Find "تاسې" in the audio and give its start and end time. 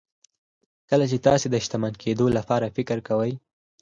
1.27-1.47